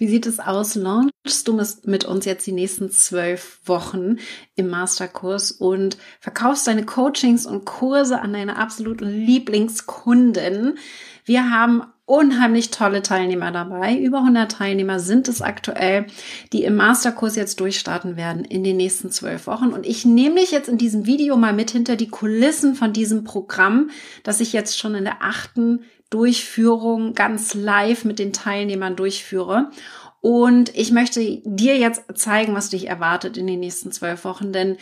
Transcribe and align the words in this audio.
Wie 0.00 0.08
sieht 0.08 0.24
es 0.24 0.40
aus? 0.40 0.76
Launchst 0.76 1.46
du 1.46 1.62
mit 1.84 2.06
uns 2.06 2.24
jetzt 2.24 2.46
die 2.46 2.52
nächsten 2.52 2.90
zwölf 2.90 3.60
Wochen 3.66 4.16
im 4.54 4.70
Masterkurs 4.70 5.52
und 5.52 5.98
verkaufst 6.20 6.66
deine 6.66 6.86
Coachings 6.86 7.44
und 7.44 7.66
Kurse 7.66 8.22
an 8.22 8.32
deine 8.32 8.56
absoluten 8.56 9.10
Lieblingskunden? 9.10 10.78
Wir 11.26 11.50
haben 11.50 11.82
unheimlich 12.06 12.70
tolle 12.70 13.02
Teilnehmer 13.02 13.52
dabei. 13.52 13.94
Über 13.94 14.20
100 14.20 14.50
Teilnehmer 14.50 15.00
sind 15.00 15.28
es 15.28 15.42
aktuell, 15.42 16.06
die 16.54 16.64
im 16.64 16.76
Masterkurs 16.76 17.36
jetzt 17.36 17.60
durchstarten 17.60 18.16
werden 18.16 18.46
in 18.46 18.64
den 18.64 18.78
nächsten 18.78 19.10
zwölf 19.10 19.46
Wochen. 19.46 19.74
Und 19.74 19.84
ich 19.84 20.06
nehme 20.06 20.36
dich 20.40 20.50
jetzt 20.50 20.70
in 20.70 20.78
diesem 20.78 21.04
Video 21.04 21.36
mal 21.36 21.52
mit 21.52 21.72
hinter 21.72 21.96
die 21.96 22.08
Kulissen 22.08 22.74
von 22.74 22.94
diesem 22.94 23.22
Programm, 23.22 23.90
das 24.22 24.40
ich 24.40 24.54
jetzt 24.54 24.78
schon 24.78 24.94
in 24.94 25.04
der 25.04 25.20
achten 25.20 25.80
Durchführung 26.10 27.14
ganz 27.14 27.54
live 27.54 28.04
mit 28.04 28.18
den 28.18 28.32
Teilnehmern 28.32 28.96
durchführe. 28.96 29.70
Und 30.20 30.76
ich 30.76 30.92
möchte 30.92 31.40
dir 31.44 31.78
jetzt 31.78 32.02
zeigen, 32.14 32.54
was 32.54 32.68
dich 32.68 32.88
erwartet 32.88 33.36
in 33.36 33.46
den 33.46 33.60
nächsten 33.60 33.90
zwölf 33.90 34.24
Wochen, 34.24 34.52
denn 34.52 34.76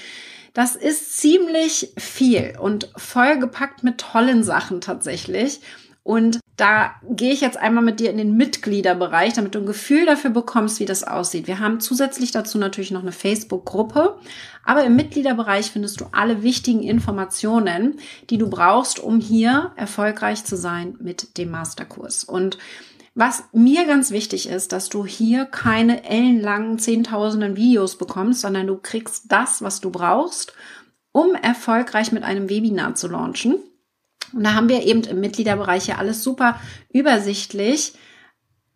das 0.54 0.74
ist 0.74 1.18
ziemlich 1.18 1.92
viel 1.96 2.54
und 2.60 2.90
vollgepackt 2.96 3.84
mit 3.84 3.98
tollen 3.98 4.42
Sachen 4.42 4.80
tatsächlich. 4.80 5.60
Und 6.02 6.40
da 6.58 6.96
gehe 7.08 7.32
ich 7.32 7.40
jetzt 7.40 7.56
einmal 7.56 7.84
mit 7.84 8.00
dir 8.00 8.10
in 8.10 8.18
den 8.18 8.36
Mitgliederbereich, 8.36 9.32
damit 9.32 9.54
du 9.54 9.60
ein 9.60 9.66
Gefühl 9.66 10.06
dafür 10.06 10.30
bekommst, 10.30 10.80
wie 10.80 10.86
das 10.86 11.04
aussieht. 11.04 11.46
Wir 11.46 11.60
haben 11.60 11.78
zusätzlich 11.80 12.32
dazu 12.32 12.58
natürlich 12.58 12.90
noch 12.90 13.02
eine 13.02 13.12
Facebook-Gruppe, 13.12 14.18
aber 14.64 14.82
im 14.82 14.96
Mitgliederbereich 14.96 15.70
findest 15.70 16.00
du 16.00 16.06
alle 16.10 16.42
wichtigen 16.42 16.82
Informationen, 16.82 18.00
die 18.28 18.38
du 18.38 18.50
brauchst, 18.50 18.98
um 18.98 19.20
hier 19.20 19.70
erfolgreich 19.76 20.44
zu 20.44 20.56
sein 20.56 20.96
mit 21.00 21.38
dem 21.38 21.52
Masterkurs. 21.52 22.24
Und 22.24 22.58
was 23.14 23.44
mir 23.52 23.86
ganz 23.86 24.10
wichtig 24.10 24.48
ist, 24.48 24.72
dass 24.72 24.88
du 24.88 25.06
hier 25.06 25.44
keine 25.44 26.04
ellenlangen 26.04 26.80
Zehntausenden 26.80 27.56
Videos 27.56 27.98
bekommst, 27.98 28.40
sondern 28.40 28.66
du 28.66 28.76
kriegst 28.76 29.26
das, 29.28 29.62
was 29.62 29.80
du 29.80 29.90
brauchst, 29.90 30.54
um 31.12 31.36
erfolgreich 31.36 32.10
mit 32.10 32.24
einem 32.24 32.48
Webinar 32.48 32.96
zu 32.96 33.06
launchen. 33.06 33.56
Und 34.32 34.44
da 34.44 34.54
haben 34.54 34.68
wir 34.68 34.84
eben 34.84 35.02
im 35.04 35.20
Mitgliederbereich 35.20 35.86
ja 35.86 35.96
alles 35.96 36.22
super 36.22 36.60
übersichtlich. 36.92 37.94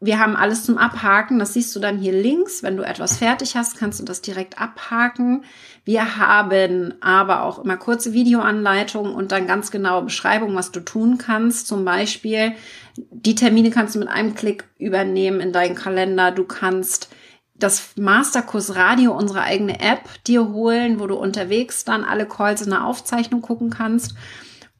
Wir 0.04 0.18
haben 0.18 0.34
alles 0.34 0.64
zum 0.64 0.78
Abhaken. 0.78 1.38
Das 1.38 1.54
siehst 1.54 1.74
du 1.76 1.80
dann 1.80 1.98
hier 1.98 2.12
links. 2.12 2.64
Wenn 2.64 2.76
du 2.76 2.82
etwas 2.82 3.18
fertig 3.18 3.54
hast, 3.54 3.76
kannst 3.76 4.00
du 4.00 4.04
das 4.04 4.20
direkt 4.20 4.60
abhaken. 4.60 5.44
Wir 5.84 6.16
haben 6.16 6.94
aber 7.00 7.44
auch 7.44 7.60
immer 7.60 7.76
kurze 7.76 8.12
Videoanleitungen 8.12 9.14
und 9.14 9.30
dann 9.30 9.46
ganz 9.46 9.70
genaue 9.70 10.02
Beschreibungen, 10.02 10.56
was 10.56 10.72
du 10.72 10.80
tun 10.80 11.18
kannst. 11.18 11.68
Zum 11.68 11.84
Beispiel, 11.84 12.54
die 12.96 13.36
Termine 13.36 13.70
kannst 13.70 13.94
du 13.94 14.00
mit 14.00 14.08
einem 14.08 14.34
Klick 14.34 14.64
übernehmen 14.76 15.40
in 15.40 15.52
deinen 15.52 15.76
Kalender. 15.76 16.32
Du 16.32 16.44
kannst 16.44 17.08
das 17.54 17.92
Masterkurs 17.96 18.74
Radio, 18.74 19.16
unsere 19.16 19.42
eigene 19.42 19.78
App, 19.78 20.00
dir 20.26 20.48
holen, 20.48 20.98
wo 20.98 21.06
du 21.06 21.14
unterwegs 21.14 21.84
dann 21.84 22.02
alle 22.02 22.26
Calls 22.26 22.62
in 22.62 22.70
der 22.70 22.84
Aufzeichnung 22.84 23.40
gucken 23.40 23.70
kannst. 23.70 24.16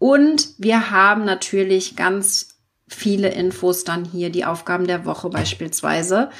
Und 0.03 0.55
wir 0.59 0.91
haben 0.91 1.25
natürlich 1.25 1.95
ganz 1.95 2.59
viele 2.89 3.29
Infos 3.29 3.85
dann 3.85 4.05
hier, 4.05 4.31
die 4.31 4.45
Aufgaben 4.45 4.89
der 4.89 5.05
Woche 5.05 5.31
beispielsweise, 5.31 6.31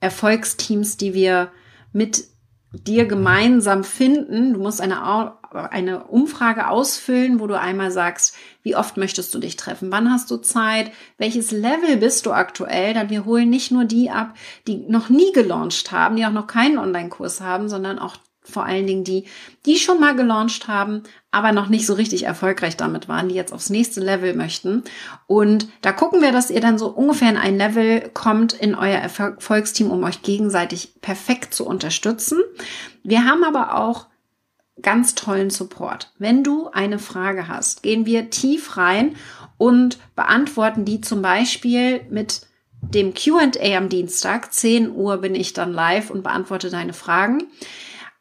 Erfolgsteams, 0.00 0.98
die 0.98 1.14
wir 1.14 1.50
mit 1.94 2.24
dir 2.72 3.06
gemeinsam 3.06 3.84
finden. 3.84 4.52
Du 4.52 4.60
musst 4.60 4.82
eine, 4.82 5.32
eine 5.50 6.04
Umfrage 6.08 6.68
ausfüllen, 6.68 7.40
wo 7.40 7.46
du 7.46 7.58
einmal 7.58 7.90
sagst, 7.90 8.34
wie 8.62 8.76
oft 8.76 8.98
möchtest 8.98 9.34
du 9.34 9.38
dich 9.38 9.56
treffen? 9.56 9.90
Wann 9.90 10.12
hast 10.12 10.30
du 10.30 10.36
Zeit? 10.36 10.90
Welches 11.16 11.52
Level 11.52 11.96
bist 11.96 12.26
du 12.26 12.32
aktuell? 12.32 12.92
Dann 12.92 13.08
wir 13.08 13.24
holen 13.24 13.48
nicht 13.48 13.70
nur 13.70 13.86
die 13.86 14.10
ab, 14.10 14.34
die 14.66 14.76
noch 14.76 15.08
nie 15.08 15.32
gelauncht 15.32 15.90
haben, 15.90 16.16
die 16.16 16.26
auch 16.26 16.32
noch 16.32 16.48
keinen 16.48 16.76
Online-Kurs 16.76 17.40
haben, 17.40 17.70
sondern 17.70 17.98
auch 17.98 18.18
vor 18.48 18.64
allen 18.64 18.86
Dingen 18.86 19.04
die, 19.04 19.24
die 19.64 19.76
schon 19.76 20.00
mal 20.00 20.14
gelauncht 20.14 20.68
haben, 20.68 21.02
aber 21.30 21.52
noch 21.52 21.68
nicht 21.68 21.86
so 21.86 21.94
richtig 21.94 22.24
erfolgreich 22.24 22.76
damit 22.76 23.08
waren, 23.08 23.28
die 23.28 23.34
jetzt 23.34 23.52
aufs 23.52 23.70
nächste 23.70 24.00
Level 24.00 24.34
möchten. 24.34 24.84
Und 25.26 25.68
da 25.82 25.92
gucken 25.92 26.22
wir, 26.22 26.32
dass 26.32 26.50
ihr 26.50 26.60
dann 26.60 26.78
so 26.78 26.88
ungefähr 26.88 27.30
in 27.30 27.36
ein 27.36 27.58
Level 27.58 28.10
kommt 28.14 28.52
in 28.52 28.74
euer 28.74 28.98
Erfolgsteam, 28.98 29.90
um 29.90 30.02
euch 30.04 30.22
gegenseitig 30.22 31.00
perfekt 31.00 31.54
zu 31.54 31.66
unterstützen. 31.66 32.38
Wir 33.02 33.24
haben 33.24 33.44
aber 33.44 33.76
auch 33.76 34.06
ganz 34.82 35.14
tollen 35.14 35.50
Support. 35.50 36.12
Wenn 36.18 36.44
du 36.44 36.68
eine 36.68 36.98
Frage 36.98 37.48
hast, 37.48 37.82
gehen 37.82 38.06
wir 38.06 38.30
tief 38.30 38.76
rein 38.76 39.16
und 39.58 39.98
beantworten 40.14 40.84
die 40.84 41.00
zum 41.00 41.22
Beispiel 41.22 42.02
mit 42.10 42.42
dem 42.82 43.14
QA 43.14 43.50
am 43.76 43.88
Dienstag. 43.88 44.52
10 44.52 44.90
Uhr 44.90 45.18
bin 45.18 45.34
ich 45.34 45.52
dann 45.52 45.72
live 45.72 46.10
und 46.10 46.22
beantworte 46.22 46.70
deine 46.70 46.92
Fragen. 46.92 47.44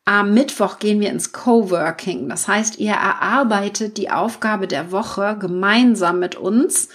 Am 0.06 0.36
Mittwoch 0.36 0.78
gehen 0.78 1.00
wir 1.00 1.10
ins 1.10 1.32
Coworking. 1.32 2.30
Das 2.30 2.48
heißt, 2.48 2.78
ihr 2.78 2.94
erarbeitet 2.94 3.98
die 3.98 4.12
Aufgabe 4.12 4.68
der 4.68 4.92
Woche 4.92 5.36
gemeinsam 5.40 6.20
mit 6.20 6.36
uns 6.36 6.90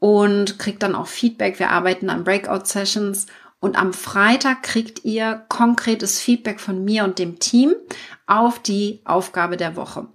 und 0.00 0.58
kriegt 0.58 0.82
dann 0.82 0.96
auch 0.96 1.06
Feedback. 1.06 1.60
Wir 1.60 1.70
arbeiten 1.70 2.10
an 2.10 2.24
Breakout-Sessions 2.24 3.26
und 3.60 3.76
am 3.76 3.92
Freitag 3.92 4.64
kriegt 4.64 5.04
ihr 5.04 5.44
konkretes 5.48 6.20
Feedback 6.20 6.58
von 6.58 6.84
mir 6.84 7.04
und 7.04 7.20
dem 7.20 7.38
Team 7.38 7.74
auf 8.26 8.58
die 8.58 9.02
Aufgabe 9.04 9.56
der 9.56 9.76
Woche. 9.76 10.08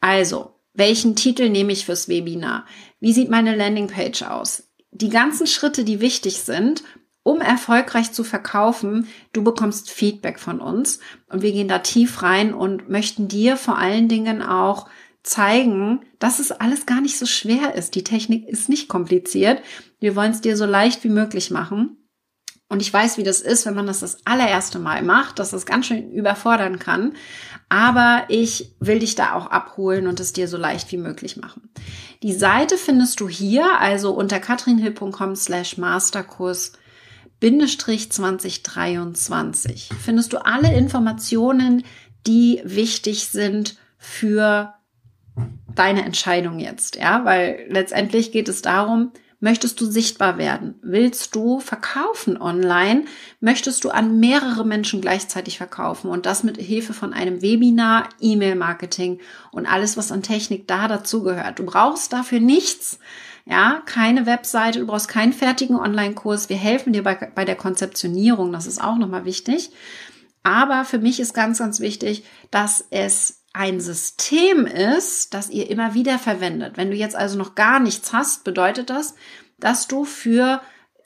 Also, 0.00 0.54
welchen 0.74 1.16
Titel 1.16 1.48
nehme 1.48 1.72
ich 1.72 1.86
fürs 1.86 2.08
Webinar? 2.08 2.64
Wie 3.00 3.12
sieht 3.12 3.28
meine 3.28 3.56
Landingpage 3.56 4.22
aus? 4.22 4.68
Die 4.92 5.10
ganzen 5.10 5.48
Schritte, 5.48 5.84
die 5.84 6.00
wichtig 6.00 6.38
sind, 6.38 6.82
um 7.22 7.40
erfolgreich 7.40 8.12
zu 8.12 8.24
verkaufen, 8.24 9.08
du 9.32 9.44
bekommst 9.44 9.90
Feedback 9.90 10.38
von 10.38 10.60
uns 10.60 11.00
und 11.28 11.42
wir 11.42 11.52
gehen 11.52 11.68
da 11.68 11.80
tief 11.80 12.22
rein 12.22 12.54
und 12.54 12.88
möchten 12.88 13.28
dir 13.28 13.56
vor 13.56 13.78
allen 13.78 14.08
Dingen 14.08 14.42
auch 14.42 14.88
zeigen, 15.22 16.00
dass 16.18 16.38
es 16.38 16.52
alles 16.52 16.86
gar 16.86 17.00
nicht 17.00 17.18
so 17.18 17.26
schwer 17.26 17.74
ist. 17.74 17.94
Die 17.94 18.04
Technik 18.04 18.48
ist 18.48 18.68
nicht 18.68 18.88
kompliziert. 18.88 19.62
Wir 20.00 20.16
wollen 20.16 20.32
es 20.32 20.40
dir 20.40 20.56
so 20.56 20.64
leicht 20.64 21.04
wie 21.04 21.10
möglich 21.10 21.50
machen. 21.50 21.96
Und 22.70 22.82
ich 22.82 22.92
weiß, 22.92 23.16
wie 23.16 23.22
das 23.22 23.40
ist, 23.40 23.64
wenn 23.64 23.74
man 23.74 23.86
das 23.86 24.00
das 24.00 24.26
allererste 24.26 24.78
Mal 24.78 25.02
macht, 25.02 25.38
dass 25.38 25.50
das 25.50 25.64
ganz 25.64 25.86
schön 25.86 26.12
überfordern 26.12 26.78
kann. 26.78 27.14
Aber 27.70 28.24
ich 28.28 28.74
will 28.78 28.98
dich 28.98 29.14
da 29.14 29.34
auch 29.34 29.46
abholen 29.46 30.06
und 30.06 30.20
es 30.20 30.34
dir 30.34 30.48
so 30.48 30.58
leicht 30.58 30.92
wie 30.92 30.98
möglich 30.98 31.38
machen. 31.38 31.70
Die 32.22 32.34
Seite 32.34 32.76
findest 32.76 33.20
du 33.20 33.28
hier, 33.28 33.80
also 33.80 34.12
unter 34.12 34.38
katrinhill.com 34.38 35.34
slash 35.34 35.78
Masterkurs 35.78 36.72
Bindestrich 37.40 38.10
2023 38.10 39.90
findest 40.02 40.32
du 40.32 40.44
alle 40.44 40.74
Informationen, 40.74 41.84
die 42.26 42.60
wichtig 42.64 43.28
sind 43.28 43.76
für 43.96 44.74
deine 45.74 46.04
Entscheidung 46.04 46.58
jetzt, 46.58 46.96
ja, 46.96 47.24
weil 47.24 47.66
letztendlich 47.68 48.32
geht 48.32 48.48
es 48.48 48.62
darum, 48.62 49.12
möchtest 49.38 49.80
du 49.80 49.86
sichtbar 49.86 50.36
werden? 50.36 50.74
Willst 50.82 51.36
du 51.36 51.60
verkaufen 51.60 52.40
online? 52.40 53.04
Möchtest 53.38 53.84
du 53.84 53.90
an 53.90 54.18
mehrere 54.18 54.66
Menschen 54.66 55.00
gleichzeitig 55.00 55.58
verkaufen 55.58 56.10
und 56.10 56.26
das 56.26 56.42
mit 56.42 56.56
Hilfe 56.56 56.92
von 56.92 57.12
einem 57.12 57.40
Webinar, 57.40 58.08
E-Mail-Marketing 58.20 59.20
und 59.52 59.66
alles, 59.66 59.96
was 59.96 60.10
an 60.10 60.22
Technik 60.22 60.66
da 60.66 60.88
dazugehört? 60.88 61.60
Du 61.60 61.64
brauchst 61.64 62.12
dafür 62.12 62.40
nichts 62.40 62.98
ja, 63.48 63.82
keine 63.86 64.26
Webseite, 64.26 64.80
du 64.80 64.86
brauchst 64.86 65.08
keinen 65.08 65.32
fertigen 65.32 65.76
Online-Kurs. 65.76 66.50
Wir 66.50 66.58
helfen 66.58 66.92
dir 66.92 67.02
bei, 67.02 67.14
bei 67.14 67.46
der 67.46 67.56
Konzeptionierung, 67.56 68.52
das 68.52 68.66
ist 68.66 68.80
auch 68.80 68.96
nochmal 68.96 69.24
wichtig. 69.24 69.70
Aber 70.42 70.84
für 70.84 70.98
mich 70.98 71.18
ist 71.18 71.32
ganz, 71.32 71.58
ganz 71.58 71.80
wichtig, 71.80 72.24
dass 72.50 72.84
es 72.90 73.42
ein 73.54 73.80
System 73.80 74.66
ist, 74.66 75.32
das 75.32 75.48
ihr 75.48 75.70
immer 75.70 75.94
wieder 75.94 76.18
verwendet. 76.18 76.76
Wenn 76.76 76.90
du 76.90 76.96
jetzt 76.96 77.16
also 77.16 77.38
noch 77.38 77.54
gar 77.54 77.80
nichts 77.80 78.12
hast, 78.12 78.44
bedeutet 78.44 78.90
das, 78.90 79.14
dass 79.58 79.88
du 79.88 80.04
für 80.04 80.60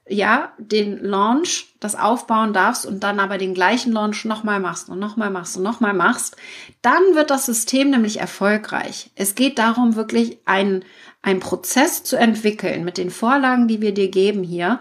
ja, 0.08 0.52
den 0.58 0.98
Launch, 0.98 1.74
das 1.78 1.94
aufbauen 1.94 2.52
darfst 2.52 2.86
und 2.86 3.00
dann 3.00 3.20
aber 3.20 3.38
den 3.38 3.54
gleichen 3.54 3.92
Launch 3.92 4.24
nochmal 4.24 4.58
machst 4.58 4.88
und 4.88 4.98
nochmal 4.98 5.30
machst 5.30 5.56
und 5.56 5.62
nochmal 5.62 5.94
machst, 5.94 6.36
dann 6.82 7.14
wird 7.14 7.30
das 7.30 7.46
System 7.46 7.90
nämlich 7.90 8.18
erfolgreich. 8.18 9.10
Es 9.14 9.34
geht 9.34 9.58
darum, 9.58 9.94
wirklich 9.94 10.38
einen, 10.44 10.84
einen 11.22 11.40
Prozess 11.40 12.02
zu 12.02 12.16
entwickeln 12.16 12.84
mit 12.84 12.98
den 12.98 13.10
Vorlagen, 13.10 13.68
die 13.68 13.80
wir 13.80 13.94
dir 13.94 14.08
geben 14.08 14.42
hier, 14.42 14.80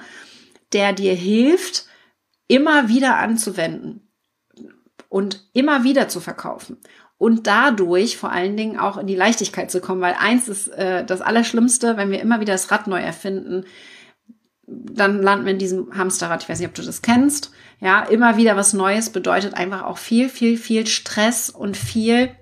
der 0.73 0.93
dir 0.93 1.13
hilft, 1.13 1.85
immer 2.47 2.89
wieder 2.89 3.17
anzuwenden 3.17 4.11
und 5.07 5.45
immer 5.53 5.83
wieder 5.83 6.09
zu 6.09 6.19
verkaufen. 6.19 6.77
und 7.21 7.45
dadurch 7.45 8.17
vor 8.17 8.31
allen 8.31 8.57
Dingen 8.57 8.79
auch 8.79 8.97
in 8.97 9.05
die 9.05 9.15
Leichtigkeit 9.15 9.69
zu 9.69 9.79
kommen, 9.79 10.01
weil 10.01 10.15
eins 10.17 10.47
ist 10.47 10.69
äh, 10.69 11.05
das 11.05 11.21
Allerschlimmste, 11.21 11.95
wenn 11.95 12.09
wir 12.09 12.19
immer 12.19 12.39
wieder 12.39 12.53
das 12.53 12.71
Rad 12.71 12.87
neu 12.87 12.99
erfinden, 12.99 13.65
dann 14.67 15.21
landen 15.21 15.45
wir 15.45 15.53
in 15.53 15.59
diesem 15.59 15.95
Hamsterrad. 15.97 16.43
Ich 16.43 16.49
weiß 16.49 16.59
nicht, 16.59 16.69
ob 16.69 16.75
du 16.75 16.83
das 16.83 17.01
kennst. 17.01 17.51
Ja, 17.79 18.03
immer 18.03 18.37
wieder 18.37 18.55
was 18.55 18.73
Neues 18.73 19.09
bedeutet 19.09 19.55
einfach 19.55 19.83
auch 19.83 19.97
viel, 19.97 20.29
viel, 20.29 20.57
viel 20.57 20.85
Stress 20.87 21.49
und 21.49 21.75
viel 21.75 22.35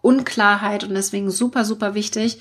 Unklarheit 0.00 0.84
und 0.84 0.94
deswegen 0.94 1.30
super, 1.30 1.64
super 1.64 1.94
wichtig, 1.94 2.40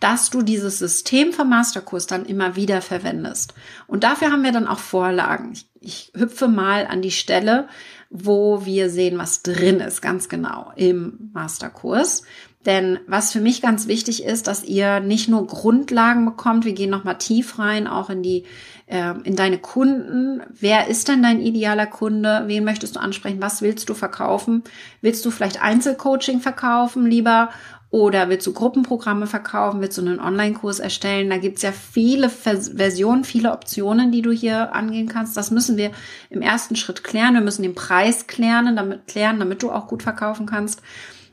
dass 0.00 0.30
du 0.30 0.42
dieses 0.42 0.78
System 0.78 1.32
vom 1.32 1.50
Masterkurs 1.50 2.06
dann 2.06 2.24
immer 2.24 2.56
wieder 2.56 2.80
verwendest. 2.80 3.54
Und 3.86 4.02
dafür 4.02 4.32
haben 4.32 4.42
wir 4.42 4.52
dann 4.52 4.66
auch 4.66 4.78
Vorlagen. 4.78 5.52
Ich, 5.52 5.68
ich 5.80 6.12
hüpfe 6.16 6.48
mal 6.48 6.86
an 6.86 7.02
die 7.02 7.10
Stelle, 7.10 7.68
wo 8.08 8.64
wir 8.64 8.90
sehen, 8.90 9.18
was 9.18 9.42
drin 9.42 9.80
ist, 9.80 10.00
ganz 10.00 10.28
genau 10.28 10.72
im 10.74 11.30
Masterkurs. 11.32 12.22
Denn 12.66 12.98
was 13.06 13.32
für 13.32 13.40
mich 13.40 13.62
ganz 13.62 13.86
wichtig 13.86 14.22
ist, 14.22 14.46
dass 14.46 14.64
ihr 14.64 15.00
nicht 15.00 15.28
nur 15.28 15.46
Grundlagen 15.46 16.26
bekommt, 16.26 16.66
wir 16.66 16.74
gehen 16.74 16.90
nochmal 16.90 17.16
tief 17.16 17.58
rein, 17.58 17.86
auch 17.86 18.10
in 18.10 18.22
die, 18.22 18.44
äh, 18.86 19.14
in 19.24 19.34
deine 19.34 19.56
Kunden. 19.56 20.42
Wer 20.50 20.88
ist 20.88 21.08
denn 21.08 21.22
dein 21.22 21.40
idealer 21.40 21.86
Kunde? 21.86 22.42
Wen 22.48 22.64
möchtest 22.64 22.96
du 22.96 23.00
ansprechen? 23.00 23.40
Was 23.40 23.62
willst 23.62 23.88
du 23.88 23.94
verkaufen? 23.94 24.62
Willst 25.00 25.24
du 25.24 25.30
vielleicht 25.30 25.62
Einzelcoaching 25.62 26.40
verkaufen 26.40 27.06
lieber? 27.06 27.48
Oder 27.88 28.28
willst 28.28 28.46
du 28.46 28.52
Gruppenprogramme 28.52 29.26
verkaufen? 29.26 29.80
Willst 29.80 29.96
du 29.96 30.02
einen 30.02 30.20
Online-Kurs 30.20 30.80
erstellen? 30.80 31.30
Da 31.30 31.38
gibt's 31.38 31.62
ja 31.62 31.72
viele 31.72 32.28
Versionen, 32.28 33.24
viele 33.24 33.52
Optionen, 33.52 34.12
die 34.12 34.22
du 34.22 34.30
hier 34.30 34.74
angehen 34.74 35.08
kannst. 35.08 35.36
Das 35.36 35.50
müssen 35.50 35.76
wir 35.76 35.90
im 36.28 36.42
ersten 36.42 36.76
Schritt 36.76 37.02
klären. 37.02 37.34
Wir 37.34 37.40
müssen 37.40 37.62
den 37.62 37.74
Preis 37.74 38.28
klären, 38.28 38.76
damit, 38.76 39.08
klären, 39.08 39.40
damit 39.40 39.62
du 39.64 39.72
auch 39.72 39.88
gut 39.88 40.04
verkaufen 40.04 40.46
kannst. 40.46 40.82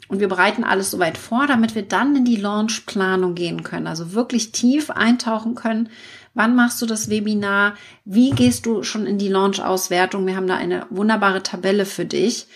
Und 0.08 0.20
wir 0.20 0.28
bereiten 0.28 0.64
alles 0.64 0.92
soweit 0.92 1.18
vor, 1.18 1.48
damit 1.48 1.76
wir 1.76 1.82
dann 1.82 2.16
in 2.16 2.26
die 2.26 2.38
Launchplanung 2.38 3.36
gehen 3.36 3.64
können. 3.64 3.88
Also 3.88 4.14
wirklich 4.14 4.52
tief 4.52 4.90
eintauchen 4.90 5.56
können. 5.56 5.90
Wann 6.34 6.56
machst 6.56 6.82
du 6.82 6.86
das 6.86 7.10
Webinar? 7.10 7.76
Wie 8.06 8.30
gehst 8.32 8.66
du 8.66 8.84
schon 8.84 9.06
in 9.06 9.18
die 9.18 9.28
Launch-Auswertung? 9.28 10.26
Wir 10.26 10.36
haben 10.36 10.48
da 10.48 10.56
eine 10.56 10.86
wunderbare 10.90 11.44
Tabelle 11.44 11.86
für 11.86 12.06
dich, 12.06 12.48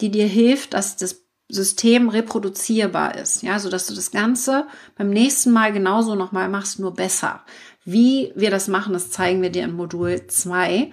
die 0.00 0.10
dir 0.10 0.26
hilft, 0.26 0.74
dass 0.74 0.96
das 0.96 1.26
System 1.48 2.08
reproduzierbar 2.08 3.16
ist, 3.16 3.42
ja, 3.42 3.58
so 3.60 3.70
dass 3.70 3.86
du 3.86 3.94
das 3.94 4.10
Ganze 4.10 4.66
beim 4.98 5.10
nächsten 5.10 5.52
Mal 5.52 5.72
genauso 5.72 6.16
nochmal 6.16 6.48
machst, 6.48 6.80
nur 6.80 6.94
besser. 6.94 7.44
Wie 7.84 8.32
wir 8.34 8.50
das 8.50 8.66
machen, 8.66 8.94
das 8.94 9.10
zeigen 9.10 9.42
wir 9.42 9.50
dir 9.50 9.62
in 9.62 9.76
Modul 9.76 10.26
2. 10.26 10.92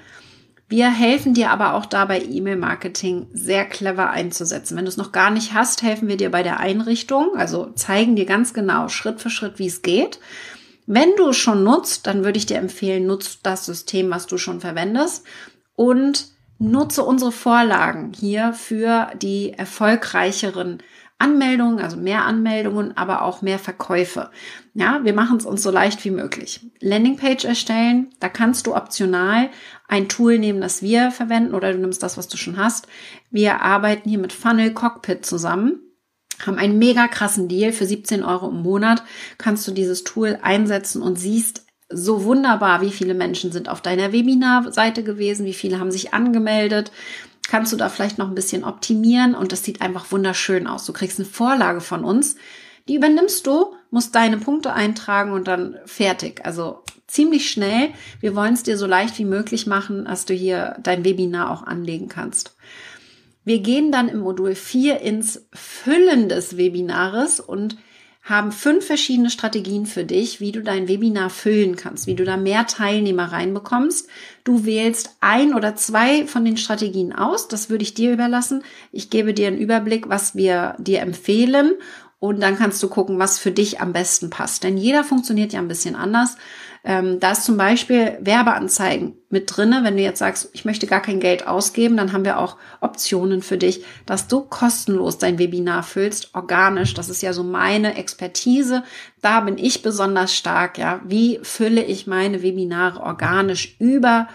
Wir 0.74 0.90
helfen 0.90 1.36
dir 1.36 1.52
aber 1.52 1.75
auch 1.75 1.86
dabei, 1.86 2.24
E-Mail-Marketing 2.24 3.28
sehr 3.31 3.64
clever 3.64 4.10
einzusetzen. 4.10 4.75
Wenn 4.75 4.86
du 4.86 4.90
es 4.90 4.98
noch 4.98 5.12
gar 5.12 5.30
nicht 5.30 5.54
hast, 5.54 5.84
helfen 5.84 6.08
wir 6.08 6.18
dir 6.18 6.31
bei 6.31 6.42
der 6.42 6.60
Einrichtung, 6.60 7.36
also 7.38 7.68
zeigen 7.75 8.16
dir 8.16 8.25
ganz 8.25 8.56
genau 8.56 8.90
Schritt 8.90 9.22
für 9.22 9.30
Schritt, 9.30 9.60
wie 9.60 9.68
es 9.68 9.84
geht. 9.84 10.20
Wenn 10.88 11.16
du 11.16 11.30
es 11.30 11.38
schon 11.38 11.64
nutzt, 11.64 12.08
dann 12.08 12.24
würde 12.24 12.40
ich 12.40 12.48
dir 12.48 12.58
empfehlen, 12.58 13.06
nutzt 13.06 13.42
das 13.44 13.68
System, 13.68 14.10
was 14.10 14.25
du 14.25 14.40
schon 14.40 14.62
verwendest 14.62 15.25
und 15.75 16.30
nutze 16.58 17.04
unsere 17.04 17.31
Vorlagen 17.31 18.12
hier 18.12 18.54
für 18.54 19.12
die 19.22 19.54
erfolgreicheren 19.54 20.81
Anmeldungen, 21.19 21.80
also 21.80 21.98
mehr 21.98 22.25
Anmeldungen, 22.25 22.98
aber 22.98 23.21
auch 23.21 23.42
mehr 23.42 23.60
Verkäufe. 23.60 24.30
Ja, 24.74 25.01
wir 25.04 25.13
machen 25.13 25.38
es 25.38 25.45
uns 25.45 25.63
so 25.63 25.71
leicht 25.71 26.04
wie 26.04 26.12
möglich. 26.12 26.60
Landingpage 26.80 27.45
erstellen, 27.45 28.10
da 28.19 28.30
kannst 28.30 28.68
du 28.68 28.75
optional 28.75 29.50
ein 29.88 30.10
Tool 30.10 30.39
nehmen, 30.39 30.62
das 30.62 30.81
wir 30.81 31.12
verwenden 31.12 31.54
oder 31.54 31.71
du 31.71 31.80
nimmst 31.80 32.04
das, 32.04 32.18
was 32.18 32.27
du 32.27 32.38
schon 32.38 32.57
hast. 32.57 32.88
Wir 33.30 33.62
arbeiten 33.62 34.10
hier 34.10 34.19
mit 34.19 34.33
Funnel 34.33 34.74
Cockpit 34.74 35.25
zusammen 35.25 35.80
haben 36.39 36.57
einen 36.57 36.80
mega 36.80 37.07
krassen 37.07 37.48
Deal 37.48 37.71
für 37.71 37.86
17 37.86 38.24
Euro 38.24 38.50
im 38.50 38.62
Monat. 38.62 39.04
Kannst 39.38 39.68
du 39.68 39.71
dieses 39.71 40.04
Tool 40.04 40.39
einsetzen 40.42 41.01
und 41.01 41.18
siehst 41.18 41.66
so 41.89 42.24
wunderbar, 42.24 42.81
wie 42.81 42.89
viele 42.89 43.13
Menschen 43.13 43.51
sind 43.51 43.69
auf 43.69 43.81
deiner 43.81 44.12
Webinarseite 44.12 45.04
gewesen, 45.04 45.45
wie 45.45 45.54
viele 45.54 45.80
haben 45.80 45.92
sich 45.92 46.13
angemeldet. 46.13 46.92
Kannst 47.54 47.72
du 47.72 47.78
da 47.78 47.88
vielleicht 47.88 48.18
noch 48.18 48.30
ein 48.30 48.34
bisschen 48.34 48.64
optimieren 48.64 49.36
und 49.36 49.52
das 49.52 49.64
sieht 49.64 49.80
einfach 49.84 50.12
wunderschön 50.12 50.66
aus. 50.66 50.88
Du 50.88 50.92
kriegst 50.92 51.20
eine 51.20 51.30
Vorlage 51.30 51.82
von 51.82 52.04
uns, 52.04 52.36
die 52.88 52.96
übernimmst 52.96 53.46
du, 53.46 53.76
musst 53.92 54.16
deine 54.16 54.38
Punkte 54.40 54.74
eintragen 54.74 55.32
und 55.34 55.48
dann 55.48 55.78
fertig. 55.86 56.44
Also 56.44 56.82
ziemlich 57.06 57.52
schnell. 57.52 57.90
Wir 58.20 58.36
wollen 58.36 58.56
es 58.56 58.64
dir 58.64 58.76
so 58.76 58.88
leicht 58.88 59.20
wie 59.20 59.26
möglich 59.26 59.68
machen, 59.68 60.06
dass 60.06 60.26
du 60.26 60.34
hier 60.34 60.78
dein 60.82 61.06
Webinar 61.06 61.52
auch 61.52 61.62
anlegen 61.62 62.08
kannst. 62.08 62.56
Wir 63.46 63.60
gehen 63.60 63.92
dann 63.92 64.10
im 64.10 64.22
Modul 64.22 64.56
4 64.56 65.02
ins 65.02 65.46
Füllen 65.54 66.30
des 66.30 66.58
Webinares 66.58 67.40
und 67.40 67.78
haben 68.24 68.54
fünf 68.54 68.86
verschiedene 68.86 69.30
Strategien 69.30 69.86
für 69.86 70.06
dich, 70.06 70.40
wie 70.40 70.54
du 70.54 70.62
dein 70.62 70.88
Webinar 70.88 71.30
füllen 71.30 71.75
kannst, 71.75 72.08
wie 72.08 72.16
du 72.16 72.24
da 72.24 72.38
mehr 72.38 72.66
Teilnehmer 72.66 73.25
reinbekommst. 73.25 74.08
Du 74.46 74.64
wählst 74.64 75.18
ein 75.20 75.54
oder 75.54 75.75
zwei 75.75 76.25
von 76.25 76.46
den 76.46 76.56
Strategien 76.56 77.12
aus. 77.14 77.50
Das 77.50 77.70
würde 77.70 77.84
ich 77.84 77.94
dir 77.94 78.14
überlassen. 78.14 78.64
Ich 78.94 79.10
gebe 79.10 79.34
dir 79.34 79.48
einen 79.48 79.58
Überblick, 79.58 80.08
was 80.08 80.36
wir 80.36 80.75
dir 80.80 81.02
empfehlen. 81.02 81.74
Und 82.24 82.40
dann 82.40 82.58
kannst 82.58 82.81
du 82.81 82.88
gucken, 82.88 83.20
was 83.20 83.38
für 83.38 83.52
dich 83.52 83.81
am 83.81 83.92
besten 83.92 84.30
passt. 84.30 84.64
Denn 84.64 84.78
jeder 84.78 85.04
funktioniert 85.04 85.52
ja 85.52 85.60
ein 85.60 85.68
bisschen 85.68 85.94
anders. 85.94 86.38
Ähm, 86.86 87.20
da 87.20 87.34
ist 87.34 87.44
zum 87.44 87.58
Beispiel 87.58 88.18
Werbeanzeigen 88.22 89.18
mit 89.30 89.54
drinne. 89.54 89.81
Wenn 89.84 89.98
du 89.98 90.04
jetzt 90.04 90.20
sagst, 90.20 90.50
ich 90.54 90.64
möchte 90.64 90.88
gar 90.88 91.02
kein 91.02 91.20
Geld 91.20 91.46
ausgeben, 91.46 91.98
dann 91.98 92.14
haben 92.14 92.24
wir 92.24 92.40
auch 92.40 92.56
Optionen 92.80 93.42
für 93.42 93.58
dich, 93.58 93.84
dass 94.06 94.30
du 94.30 94.40
kostenlos 94.40 95.18
dein 95.18 95.38
Webinar 95.38 95.84
füllst, 95.84 96.34
organisch. 96.34 96.94
Das 96.94 97.10
ist 97.10 97.22
ja 97.22 97.34
so 97.34 97.44
meine 97.44 97.98
Expertise. 97.98 98.84
Da 99.22 99.42
bin 99.42 99.58
ich 99.58 99.81
besonders 99.81 100.34
stark. 100.34 100.78
Ja, 100.78 101.02
wie 101.04 101.42
fülle 101.44 101.84
ich 101.84 102.08
meine 102.08 102.42
Webinare 102.42 103.02
organisch 103.02 103.76
über 103.80 104.30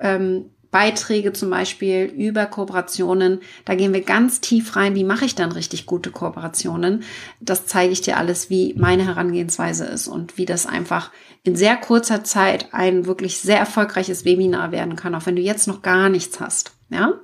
ähm, 0.00 0.52
Beiträge 0.76 1.32
zum 1.32 1.48
Beispiel 1.48 2.04
über 2.04 2.44
Kooperationen. 2.44 3.40
Da 3.64 3.74
gehen 3.74 3.94
wir 3.94 4.02
ganz 4.02 4.42
tief 4.42 4.76
rein. 4.76 4.94
Wie 4.94 5.04
mache 5.04 5.24
ich 5.24 5.34
dann 5.34 5.50
richtig 5.50 5.86
gute 5.86 6.10
Kooperationen? 6.10 7.02
Das 7.40 7.64
zeige 7.64 7.94
ich 7.94 8.02
dir 8.02 8.18
alles, 8.18 8.50
wie 8.50 8.74
meine 8.76 9.06
Herangehensweise 9.06 9.86
ist 9.86 10.06
und 10.06 10.36
wie 10.36 10.44
das 10.44 10.66
einfach 10.66 11.12
in 11.44 11.56
sehr 11.56 11.78
kurzer 11.78 12.24
Zeit 12.24 12.74
ein 12.74 13.06
wirklich 13.06 13.38
sehr 13.38 13.58
erfolgreiches 13.58 14.26
Webinar 14.26 14.70
werden 14.70 14.96
kann, 14.96 15.14
auch 15.14 15.24
wenn 15.24 15.36
du 15.36 15.40
jetzt 15.40 15.66
noch 15.66 15.80
gar 15.80 16.10
nichts 16.10 16.40
hast. 16.40 16.72
Ja? 16.90 17.14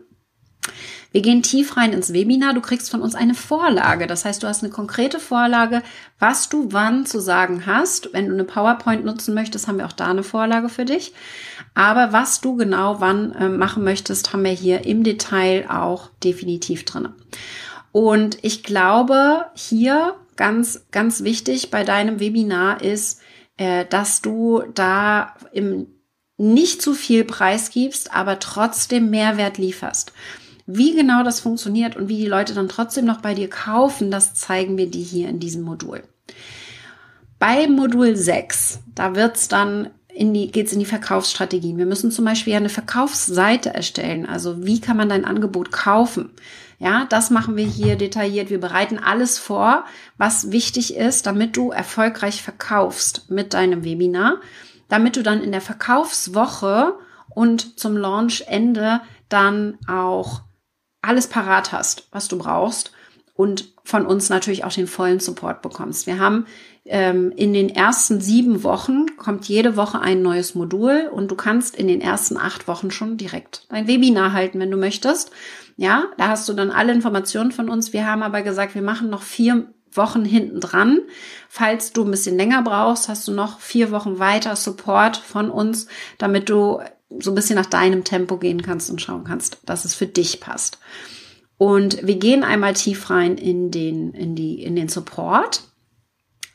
Wir 1.12 1.22
gehen 1.22 1.42
tief 1.42 1.76
rein 1.76 1.92
ins 1.92 2.12
Webinar. 2.12 2.54
Du 2.54 2.60
kriegst 2.60 2.90
von 2.90 3.02
uns 3.02 3.14
eine 3.14 3.34
Vorlage. 3.34 4.06
Das 4.06 4.24
heißt, 4.24 4.42
du 4.42 4.46
hast 4.48 4.62
eine 4.62 4.72
konkrete 4.72 5.20
Vorlage, 5.20 5.82
was 6.18 6.48
du 6.48 6.68
wann 6.72 7.06
zu 7.06 7.20
sagen 7.20 7.66
hast. 7.66 8.12
Wenn 8.12 8.26
du 8.26 8.32
eine 8.32 8.44
PowerPoint 8.44 9.04
nutzen 9.04 9.34
möchtest, 9.34 9.68
haben 9.68 9.78
wir 9.78 9.86
auch 9.86 9.92
da 9.92 10.08
eine 10.08 10.22
Vorlage 10.22 10.68
für 10.68 10.84
dich. 10.84 11.12
Aber 11.74 12.12
was 12.12 12.40
du 12.40 12.56
genau 12.56 13.00
wann 13.00 13.32
äh, 13.32 13.48
machen 13.48 13.84
möchtest, 13.84 14.32
haben 14.32 14.44
wir 14.44 14.50
hier 14.50 14.84
im 14.86 15.04
Detail 15.04 15.66
auch 15.70 16.08
definitiv 16.24 16.84
drin. 16.84 17.10
Und 17.92 18.38
ich 18.42 18.62
glaube, 18.62 19.46
hier 19.54 20.14
ganz, 20.36 20.86
ganz 20.90 21.22
wichtig 21.22 21.70
bei 21.70 21.84
deinem 21.84 22.20
Webinar 22.20 22.82
ist, 22.82 23.20
äh, 23.58 23.84
dass 23.84 24.22
du 24.22 24.62
da 24.74 25.34
im 25.52 25.86
nicht 26.38 26.82
zu 26.82 26.94
viel 26.94 27.24
Preis 27.24 27.70
gibst, 27.70 28.12
aber 28.14 28.38
trotzdem 28.40 29.10
Mehrwert 29.10 29.58
lieferst. 29.58 30.12
Wie 30.66 30.94
genau 30.94 31.22
das 31.22 31.40
funktioniert 31.40 31.96
und 31.96 32.08
wie 32.08 32.18
die 32.18 32.26
Leute 32.26 32.54
dann 32.54 32.68
trotzdem 32.68 33.04
noch 33.04 33.20
bei 33.20 33.34
dir 33.34 33.50
kaufen, 33.50 34.10
das 34.10 34.34
zeigen 34.34 34.78
wir 34.78 34.90
dir 34.90 35.04
hier 35.04 35.28
in 35.28 35.40
diesem 35.40 35.62
Modul. 35.62 36.02
Bei 37.38 37.66
Modul 37.66 38.14
6, 38.14 38.80
da 38.94 39.16
wird's 39.16 39.48
dann 39.48 39.90
in 40.14 40.34
die, 40.34 40.50
geht's 40.50 40.72
in 40.72 40.78
die 40.78 40.84
Verkaufsstrategien. 40.84 41.78
Wir 41.78 41.86
müssen 41.86 42.10
zum 42.10 42.24
Beispiel 42.24 42.54
eine 42.54 42.68
Verkaufsseite 42.68 43.74
erstellen. 43.74 44.26
Also 44.26 44.64
wie 44.64 44.80
kann 44.80 44.96
man 44.96 45.08
dein 45.08 45.24
Angebot 45.24 45.72
kaufen? 45.72 46.30
Ja, 46.78 47.06
das 47.08 47.30
machen 47.30 47.56
wir 47.56 47.64
hier 47.64 47.96
detailliert. 47.96 48.50
Wir 48.50 48.60
bereiten 48.60 48.98
alles 48.98 49.38
vor, 49.38 49.84
was 50.18 50.52
wichtig 50.52 50.96
ist, 50.96 51.26
damit 51.26 51.56
du 51.56 51.70
erfolgreich 51.70 52.42
verkaufst 52.42 53.30
mit 53.30 53.54
deinem 53.54 53.84
Webinar, 53.84 54.40
damit 54.88 55.16
du 55.16 55.22
dann 55.22 55.42
in 55.42 55.52
der 55.52 55.60
Verkaufswoche 55.60 56.94
und 57.30 57.78
zum 57.78 57.96
Launchende 57.96 59.00
dann 59.28 59.78
auch 59.88 60.42
alles 61.02 61.26
parat 61.26 61.72
hast, 61.72 62.08
was 62.12 62.28
du 62.28 62.38
brauchst 62.38 62.92
und 63.34 63.72
von 63.84 64.06
uns 64.06 64.28
natürlich 64.28 64.64
auch 64.64 64.72
den 64.72 64.86
vollen 64.86 65.20
Support 65.20 65.62
bekommst. 65.62 66.06
Wir 66.06 66.18
haben 66.18 66.46
ähm, 66.84 67.32
in 67.36 67.52
den 67.52 67.68
ersten 67.68 68.20
sieben 68.20 68.62
Wochen 68.62 69.16
kommt 69.16 69.48
jede 69.48 69.76
Woche 69.76 70.00
ein 70.00 70.22
neues 70.22 70.54
Modul 70.54 71.10
und 71.12 71.30
du 71.30 71.34
kannst 71.34 71.76
in 71.76 71.88
den 71.88 72.00
ersten 72.00 72.36
acht 72.36 72.68
Wochen 72.68 72.90
schon 72.90 73.16
direkt 73.16 73.66
dein 73.68 73.86
Webinar 73.86 74.32
halten, 74.32 74.60
wenn 74.60 74.70
du 74.70 74.76
möchtest. 74.76 75.30
Ja, 75.76 76.04
da 76.18 76.28
hast 76.28 76.48
du 76.48 76.52
dann 76.52 76.70
alle 76.70 76.92
Informationen 76.92 77.52
von 77.52 77.68
uns. 77.68 77.92
Wir 77.92 78.06
haben 78.06 78.22
aber 78.22 78.42
gesagt, 78.42 78.74
wir 78.74 78.82
machen 78.82 79.10
noch 79.10 79.22
vier 79.22 79.66
Wochen 79.92 80.24
hinten 80.24 80.60
dran. 80.60 81.00
Falls 81.48 81.92
du 81.92 82.04
ein 82.04 82.10
bisschen 82.10 82.36
länger 82.36 82.62
brauchst, 82.62 83.08
hast 83.08 83.28
du 83.28 83.32
noch 83.32 83.60
vier 83.60 83.90
Wochen 83.90 84.18
weiter 84.18 84.56
Support 84.56 85.16
von 85.16 85.50
uns, 85.50 85.86
damit 86.18 86.48
du 86.48 86.80
so 87.20 87.30
ein 87.30 87.34
bisschen 87.34 87.56
nach 87.56 87.66
deinem 87.66 88.04
Tempo 88.04 88.36
gehen 88.36 88.62
kannst 88.62 88.90
und 88.90 89.00
schauen 89.00 89.24
kannst, 89.24 89.58
dass 89.66 89.84
es 89.84 89.94
für 89.94 90.06
dich 90.06 90.40
passt. 90.40 90.78
Und 91.58 92.04
wir 92.06 92.16
gehen 92.16 92.42
einmal 92.42 92.74
tief 92.74 93.10
rein 93.10 93.36
in 93.36 93.70
den, 93.70 94.12
in 94.14 94.34
die, 94.34 94.62
in 94.62 94.74
den 94.74 94.88
Support, 94.88 95.62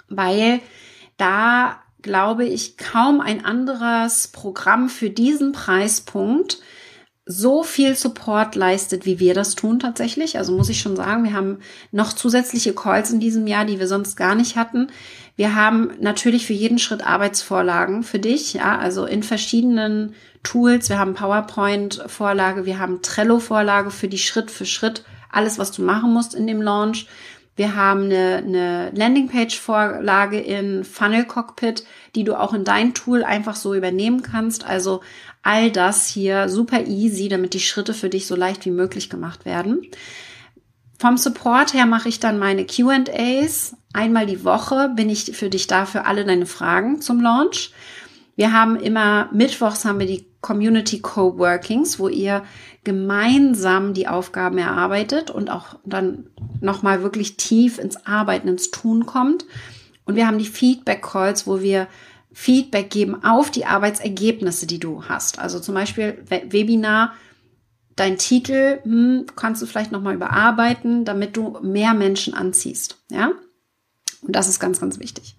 weil 0.09 0.59
da 1.17 1.81
glaube 2.01 2.45
ich 2.45 2.77
kaum 2.77 3.21
ein 3.21 3.43
anderes 3.43 4.27
Programm 4.27 4.89
für 4.89 5.09
diesen 5.09 5.51
Preispunkt 5.51 6.59
so 7.27 7.61
viel 7.63 7.95
Support 7.95 8.55
leistet, 8.55 9.05
wie 9.05 9.19
wir 9.19 9.33
das 9.33 9.55
tun 9.55 9.79
tatsächlich. 9.79 10.37
Also 10.37 10.55
muss 10.55 10.69
ich 10.69 10.79
schon 10.79 10.95
sagen, 10.95 11.25
wir 11.25 11.33
haben 11.33 11.59
noch 11.91 12.13
zusätzliche 12.13 12.73
Calls 12.73 13.11
in 13.11 13.19
diesem 13.19 13.47
Jahr, 13.47 13.65
die 13.65 13.79
wir 13.79 13.87
sonst 13.87 14.15
gar 14.15 14.33
nicht 14.33 14.55
hatten. 14.55 14.87
Wir 15.35 15.53
haben 15.53 15.91
natürlich 15.99 16.47
für 16.47 16.53
jeden 16.53 16.79
Schritt 16.79 17.05
Arbeitsvorlagen 17.05 18.03
für 18.03 18.19
dich, 18.19 18.53
ja, 18.53 18.77
also 18.77 19.05
in 19.05 19.23
verschiedenen 19.23 20.15
Tools. 20.41 20.89
Wir 20.89 20.99
haben 20.99 21.13
PowerPoint-Vorlage, 21.15 22.65
wir 22.65 22.79
haben 22.79 23.01
Trello-Vorlage 23.01 23.91
für 23.91 24.07
die 24.07 24.17
Schritt 24.17 24.49
für 24.49 24.65
Schritt, 24.65 25.03
alles, 25.29 25.59
was 25.59 25.71
du 25.71 25.83
machen 25.83 26.13
musst 26.13 26.33
in 26.33 26.47
dem 26.47 26.61
Launch. 26.61 27.07
Wir 27.57 27.75
haben 27.75 28.03
eine, 28.03 28.37
eine 28.37 28.91
Landingpage-Vorlage 28.91 30.39
in 30.39 30.83
Funnel 30.83 31.25
Cockpit, 31.25 31.83
die 32.15 32.23
du 32.23 32.39
auch 32.39 32.53
in 32.53 32.63
dein 32.63 32.93
Tool 32.93 33.23
einfach 33.23 33.55
so 33.55 33.73
übernehmen 33.73 34.21
kannst. 34.21 34.63
Also 34.63 35.01
all 35.43 35.71
das 35.71 36.07
hier 36.07 36.49
super 36.49 36.85
easy, 36.85 37.29
damit 37.29 37.53
die 37.53 37.59
Schritte 37.59 37.93
für 37.93 38.09
dich 38.09 38.27
so 38.27 38.35
leicht 38.35 38.65
wie 38.65 38.71
möglich 38.71 39.09
gemacht 39.09 39.45
werden. 39.45 39.81
Vom 40.99 41.17
Support 41.17 41.73
her 41.73 41.85
mache 41.85 42.09
ich 42.09 42.19
dann 42.19 42.39
meine 42.39 42.65
QAs. 42.65 43.75
Einmal 43.93 44.25
die 44.25 44.43
Woche 44.43 44.91
bin 44.95 45.09
ich 45.09 45.35
für 45.37 45.49
dich 45.49 45.67
da 45.67 45.85
für 45.85 46.05
alle 46.05 46.25
deine 46.25 46.47
Fragen 46.47 47.01
zum 47.01 47.21
Launch. 47.21 47.71
Wir 48.35 48.51
haben 48.51 48.75
immer, 48.75 49.29
mittwochs 49.31 49.85
haben 49.85 49.99
wir 49.99 50.07
die 50.07 50.27
Community 50.41 50.99
Coworkings, 50.99 51.99
wo 51.99 52.07
ihr 52.07 52.43
gemeinsam 52.83 53.93
die 53.93 54.07
Aufgaben 54.07 54.57
erarbeitet 54.57 55.29
und 55.29 55.49
auch 55.49 55.75
dann 55.85 56.29
nochmal 56.61 57.03
wirklich 57.03 57.37
tief 57.37 57.79
ins 57.79 58.05
Arbeiten, 58.05 58.47
ins 58.47 58.71
Tun 58.71 59.05
kommt. 59.05 59.45
Und 60.05 60.15
wir 60.15 60.25
haben 60.25 60.37
die 60.37 60.45
Feedback 60.45 61.01
Calls, 61.01 61.47
wo 61.47 61.61
wir 61.61 61.87
Feedback 62.39 62.91
geben 62.91 63.23
auf 63.23 63.49
die 63.49 63.65
Arbeitsergebnisse, 63.65 64.67
die 64.67 64.79
du 64.79 65.05
hast. 65.05 65.39
Also 65.39 65.59
zum 65.59 65.73
Beispiel 65.73 66.23
Webinar, 66.29 67.15
dein 67.95 68.19
Titel 68.19 68.79
hm, 68.83 69.25
kannst 69.35 69.59
du 69.59 69.65
vielleicht 69.65 69.91
nochmal 69.91 70.13
überarbeiten, 70.13 71.03
damit 71.03 71.35
du 71.35 71.57
mehr 71.63 71.95
Menschen 71.95 72.35
anziehst. 72.35 72.99
Ja? 73.09 73.31
Und 74.21 74.35
das 74.35 74.47
ist 74.47 74.59
ganz, 74.59 74.79
ganz 74.79 74.99
wichtig. 74.99 75.35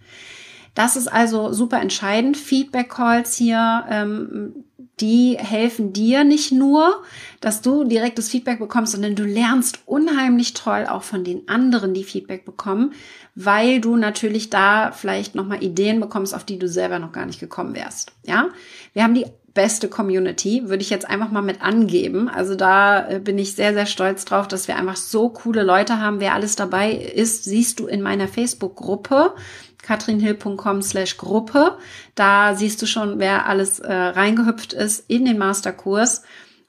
Das 0.74 0.96
ist 0.96 1.06
also 1.06 1.52
super 1.52 1.80
entscheidend. 1.80 2.36
Feedback 2.36 2.88
Calls 2.90 3.36
hier, 3.36 3.86
ähm, 3.88 4.64
die 5.00 5.36
helfen 5.38 5.92
dir 5.92 6.24
nicht 6.24 6.52
nur, 6.52 7.02
dass 7.40 7.62
du 7.62 7.84
direktes 7.84 8.28
Feedback 8.28 8.58
bekommst, 8.58 8.92
sondern 8.92 9.14
du 9.14 9.24
lernst 9.24 9.80
unheimlich 9.86 10.54
toll 10.54 10.86
auch 10.88 11.02
von 11.02 11.24
den 11.24 11.48
anderen, 11.48 11.94
die 11.94 12.04
Feedback 12.04 12.44
bekommen, 12.44 12.92
weil 13.34 13.80
du 13.80 13.96
natürlich 13.96 14.50
da 14.50 14.92
vielleicht 14.92 15.34
nochmal 15.34 15.62
Ideen 15.62 16.00
bekommst, 16.00 16.34
auf 16.34 16.44
die 16.44 16.58
du 16.58 16.68
selber 16.68 16.98
noch 16.98 17.12
gar 17.12 17.26
nicht 17.26 17.40
gekommen 17.40 17.74
wärst. 17.74 18.12
Ja, 18.24 18.48
wir 18.92 19.04
haben 19.04 19.14
die 19.14 19.26
beste 19.58 19.88
Community, 19.88 20.68
würde 20.68 20.82
ich 20.82 20.90
jetzt 20.90 21.10
einfach 21.10 21.32
mal 21.32 21.42
mit 21.42 21.62
angeben. 21.62 22.28
Also 22.28 22.54
da 22.54 23.08
äh, 23.08 23.18
bin 23.18 23.38
ich 23.38 23.56
sehr, 23.56 23.74
sehr 23.74 23.86
stolz 23.86 24.24
drauf, 24.24 24.46
dass 24.46 24.68
wir 24.68 24.76
einfach 24.76 24.94
so 24.94 25.30
coole 25.30 25.64
Leute 25.64 26.00
haben. 26.00 26.20
Wer 26.20 26.34
alles 26.34 26.54
dabei 26.54 26.92
ist, 26.92 27.42
siehst 27.42 27.80
du 27.80 27.88
in 27.88 28.00
meiner 28.00 28.28
Facebook-Gruppe 28.28 29.34
katrinhill.com 29.82 30.80
slash 30.82 31.16
Gruppe. 31.16 31.76
Da 32.14 32.54
siehst 32.54 32.80
du 32.80 32.86
schon, 32.86 33.18
wer 33.18 33.46
alles 33.46 33.80
äh, 33.80 33.92
reingehüpft 33.92 34.74
ist 34.74 35.04
in 35.10 35.24
den 35.24 35.38
Masterkurs. 35.38 36.22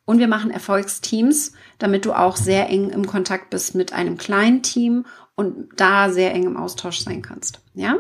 Und 0.06 0.18
wir 0.18 0.28
machen 0.28 0.50
Erfolgsteams, 0.50 1.54
damit 1.78 2.06
du 2.06 2.14
auch 2.14 2.38
sehr 2.38 2.70
eng 2.70 2.90
im 2.90 3.06
Kontakt 3.06 3.52
bist 3.52 3.76
mit 3.76 3.94
einem 3.94 4.18
kleinen 4.18 4.64
Team 4.64 5.06
und 5.36 5.70
da 5.76 6.10
sehr 6.10 6.34
eng 6.34 6.46
im 6.46 6.58
Austausch 6.58 7.02
sein 7.02 7.22
kannst. 7.22 7.60
Ja? 7.76 7.98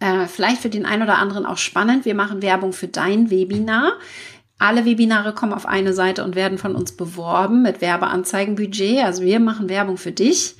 Äh, 0.00 0.26
vielleicht 0.26 0.60
für 0.60 0.70
den 0.70 0.86
einen 0.86 1.02
oder 1.02 1.18
anderen 1.18 1.46
auch 1.46 1.58
spannend. 1.58 2.04
Wir 2.04 2.14
machen 2.14 2.42
Werbung 2.42 2.72
für 2.72 2.88
dein 2.88 3.30
Webinar. 3.30 3.92
Alle 4.58 4.84
Webinare 4.84 5.34
kommen 5.34 5.52
auf 5.52 5.66
eine 5.66 5.92
Seite 5.92 6.24
und 6.24 6.34
werden 6.34 6.58
von 6.58 6.74
uns 6.74 6.92
beworben 6.92 7.62
mit 7.62 7.80
Werbeanzeigenbudget. 7.80 9.04
Also 9.04 9.22
wir 9.22 9.40
machen 9.40 9.68
Werbung 9.68 9.96
für 9.96 10.12
dich 10.12 10.56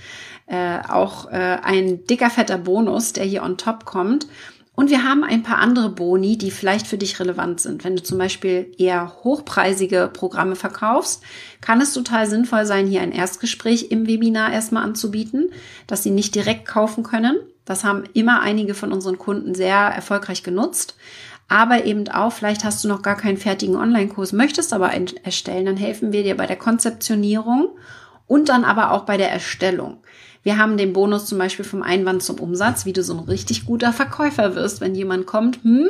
äh, 0.48 0.78
auch 0.88 1.30
äh, 1.30 1.58
ein 1.62 2.04
dicker, 2.06 2.30
fetter 2.30 2.58
Bonus, 2.58 3.12
der 3.12 3.24
hier 3.24 3.42
on 3.42 3.58
top 3.58 3.84
kommt. 3.84 4.26
Und 4.74 4.90
wir 4.90 5.02
haben 5.02 5.24
ein 5.24 5.42
paar 5.42 5.58
andere 5.58 5.90
Boni, 5.90 6.38
die 6.38 6.52
vielleicht 6.52 6.86
für 6.86 6.98
dich 6.98 7.18
relevant 7.18 7.60
sind. 7.60 7.82
Wenn 7.82 7.96
du 7.96 8.02
zum 8.02 8.16
Beispiel 8.16 8.72
eher 8.78 9.12
hochpreisige 9.24 10.08
Programme 10.12 10.54
verkaufst, 10.54 11.22
kann 11.60 11.80
es 11.80 11.92
total 11.92 12.28
sinnvoll 12.28 12.64
sein, 12.64 12.86
hier 12.86 13.00
ein 13.00 13.10
Erstgespräch 13.10 13.90
im 13.90 14.06
Webinar 14.06 14.52
erstmal 14.52 14.84
anzubieten, 14.84 15.50
dass 15.88 16.04
sie 16.04 16.12
nicht 16.12 16.34
direkt 16.36 16.64
kaufen 16.64 17.02
können. 17.02 17.38
Das 17.68 17.84
haben 17.84 18.04
immer 18.14 18.40
einige 18.40 18.72
von 18.74 18.92
unseren 18.92 19.18
Kunden 19.18 19.54
sehr 19.54 19.76
erfolgreich 19.76 20.42
genutzt. 20.42 20.96
Aber 21.48 21.84
eben 21.84 22.08
auch, 22.08 22.32
vielleicht 22.32 22.64
hast 22.64 22.82
du 22.82 22.88
noch 22.88 23.02
gar 23.02 23.16
keinen 23.16 23.36
fertigen 23.36 23.76
Online-Kurs, 23.76 24.32
möchtest 24.32 24.72
aber 24.72 24.88
einen 24.88 25.08
erstellen, 25.22 25.66
dann 25.66 25.76
helfen 25.76 26.12
wir 26.12 26.22
dir 26.22 26.36
bei 26.36 26.46
der 26.46 26.56
Konzeptionierung 26.56 27.70
und 28.26 28.48
dann 28.48 28.64
aber 28.64 28.92
auch 28.92 29.02
bei 29.02 29.16
der 29.16 29.30
Erstellung. 29.30 29.98
Wir 30.42 30.58
haben 30.58 30.76
den 30.76 30.92
Bonus 30.92 31.26
zum 31.26 31.38
Beispiel 31.38 31.64
vom 31.64 31.82
Einwand 31.82 32.22
zum 32.22 32.38
Umsatz, 32.38 32.86
wie 32.86 32.92
du 32.92 33.02
so 33.02 33.14
ein 33.14 33.20
richtig 33.20 33.66
guter 33.66 33.92
Verkäufer 33.92 34.54
wirst, 34.54 34.80
wenn 34.80 34.94
jemand 34.94 35.26
kommt, 35.26 35.62
hm, 35.62 35.88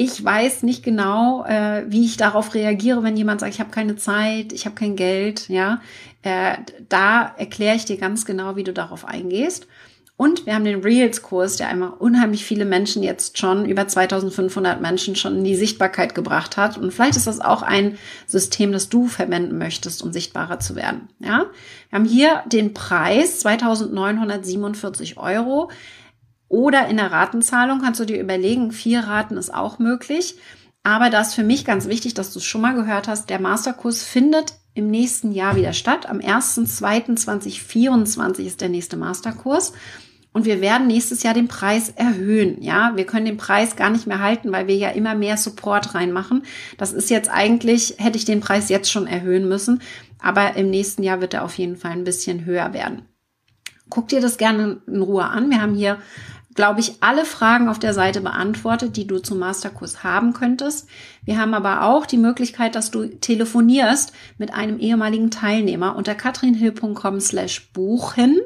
ich 0.00 0.24
weiß 0.24 0.62
nicht 0.62 0.84
genau, 0.84 1.44
äh, 1.44 1.84
wie 1.88 2.04
ich 2.04 2.16
darauf 2.16 2.54
reagiere, 2.54 3.02
wenn 3.02 3.16
jemand 3.16 3.40
sagt, 3.40 3.54
ich 3.54 3.58
habe 3.58 3.70
keine 3.70 3.96
Zeit, 3.96 4.52
ich 4.52 4.64
habe 4.64 4.76
kein 4.76 4.94
Geld, 4.94 5.48
ja. 5.48 5.80
Äh, 6.22 6.58
da 6.88 7.34
erkläre 7.36 7.74
ich 7.74 7.84
dir 7.84 7.96
ganz 7.96 8.24
genau, 8.24 8.54
wie 8.54 8.62
du 8.62 8.72
darauf 8.72 9.04
eingehst. 9.04 9.66
Und 10.18 10.44
wir 10.46 10.54
haben 10.56 10.64
den 10.64 10.82
Reels-Kurs, 10.82 11.58
der 11.58 11.68
einmal 11.68 11.90
unheimlich 11.90 12.44
viele 12.44 12.64
Menschen 12.64 13.04
jetzt 13.04 13.38
schon, 13.38 13.66
über 13.66 13.86
2500 13.86 14.80
Menschen 14.80 15.14
schon 15.14 15.36
in 15.36 15.44
die 15.44 15.54
Sichtbarkeit 15.54 16.16
gebracht 16.16 16.56
hat. 16.56 16.76
Und 16.76 16.92
vielleicht 16.92 17.14
ist 17.14 17.28
das 17.28 17.40
auch 17.40 17.62
ein 17.62 17.96
System, 18.26 18.72
das 18.72 18.88
du 18.88 19.06
verwenden 19.06 19.58
möchtest, 19.58 20.02
um 20.02 20.12
sichtbarer 20.12 20.58
zu 20.58 20.74
werden. 20.74 21.08
Ja, 21.20 21.46
wir 21.88 21.96
haben 21.96 22.04
hier 22.04 22.42
den 22.46 22.74
Preis 22.74 23.38
2947 23.38 25.18
Euro. 25.18 25.70
Oder 26.48 26.88
in 26.88 26.96
der 26.96 27.12
Ratenzahlung 27.12 27.80
kannst 27.80 28.00
du 28.00 28.04
dir 28.04 28.20
überlegen, 28.20 28.72
vier 28.72 29.02
Raten 29.02 29.36
ist 29.36 29.54
auch 29.54 29.78
möglich. 29.78 30.34
Aber 30.82 31.10
das 31.10 31.28
ist 31.28 31.34
für 31.34 31.44
mich 31.44 31.64
ganz 31.64 31.86
wichtig, 31.86 32.14
dass 32.14 32.32
du 32.32 32.40
es 32.40 32.44
schon 32.44 32.62
mal 32.62 32.74
gehört 32.74 33.06
hast. 33.06 33.30
Der 33.30 33.40
Masterkurs 33.40 34.02
findet 34.02 34.54
im 34.74 34.90
nächsten 34.90 35.30
Jahr 35.30 35.54
wieder 35.54 35.74
statt. 35.74 36.08
Am 36.08 36.18
1.2.2024 36.18 38.40
ist 38.40 38.60
der 38.60 38.68
nächste 38.68 38.96
Masterkurs. 38.96 39.74
Und 40.32 40.44
wir 40.44 40.60
werden 40.60 40.86
nächstes 40.86 41.22
Jahr 41.22 41.34
den 41.34 41.48
Preis 41.48 41.90
erhöhen. 41.90 42.62
Ja, 42.62 42.92
wir 42.94 43.06
können 43.06 43.26
den 43.26 43.38
Preis 43.38 43.76
gar 43.76 43.90
nicht 43.90 44.06
mehr 44.06 44.20
halten, 44.20 44.52
weil 44.52 44.66
wir 44.66 44.76
ja 44.76 44.90
immer 44.90 45.14
mehr 45.14 45.36
Support 45.36 45.94
reinmachen. 45.94 46.44
Das 46.76 46.92
ist 46.92 47.10
jetzt 47.10 47.30
eigentlich, 47.30 47.96
hätte 47.98 48.18
ich 48.18 48.24
den 48.24 48.40
Preis 48.40 48.68
jetzt 48.68 48.90
schon 48.90 49.06
erhöhen 49.06 49.48
müssen. 49.48 49.80
Aber 50.20 50.56
im 50.56 50.70
nächsten 50.70 51.02
Jahr 51.02 51.20
wird 51.20 51.34
er 51.34 51.44
auf 51.44 51.56
jeden 51.58 51.76
Fall 51.76 51.92
ein 51.92 52.04
bisschen 52.04 52.44
höher 52.44 52.72
werden. 52.72 53.02
Guck 53.88 54.08
dir 54.08 54.20
das 54.20 54.36
gerne 54.36 54.82
in 54.86 55.02
Ruhe 55.02 55.24
an. 55.24 55.50
Wir 55.50 55.62
haben 55.62 55.74
hier 55.74 55.98
glaube 56.58 56.80
ich, 56.80 56.94
alle 56.98 57.24
Fragen 57.24 57.68
auf 57.68 57.78
der 57.78 57.94
Seite 57.94 58.20
beantwortet, 58.20 58.96
die 58.96 59.06
du 59.06 59.20
zum 59.20 59.38
Masterkurs 59.38 60.02
haben 60.02 60.32
könntest. 60.32 60.88
Wir 61.24 61.38
haben 61.38 61.54
aber 61.54 61.84
auch 61.84 62.04
die 62.04 62.16
Möglichkeit, 62.16 62.74
dass 62.74 62.90
du 62.90 63.06
telefonierst 63.06 64.12
mit 64.38 64.52
einem 64.52 64.80
ehemaligen 64.80 65.30
Teilnehmer. 65.30 65.94
Unter 65.94 66.16
katrinhill.com 66.16 67.20
slash 67.20 67.70
buchen 67.72 68.40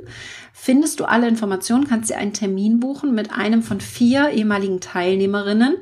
findest 0.52 1.00
du 1.00 1.06
alle 1.06 1.26
Informationen, 1.26 1.88
kannst 1.88 2.10
dir 2.10 2.18
einen 2.18 2.34
Termin 2.34 2.80
buchen 2.80 3.14
mit 3.14 3.32
einem 3.32 3.62
von 3.62 3.80
vier 3.80 4.28
ehemaligen 4.28 4.80
Teilnehmerinnen, 4.80 5.76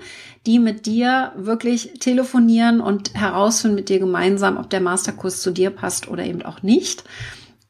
die 0.46 0.60
mit 0.60 0.87
dir 0.87 1.32
wirklich 1.34 1.94
telefonieren 1.99 2.80
und 2.80 3.12
herausfinden 3.14 3.75
mit 3.75 3.88
dir 3.88 3.99
gemeinsam, 3.99 4.56
ob 4.56 4.70
der 4.70 4.80
Masterkurs 4.80 5.42
zu 5.42 5.50
dir 5.50 5.70
passt 5.70 6.06
oder 6.06 6.25
eben 6.25 6.42
auch 6.42 6.62
nicht. 6.62 7.02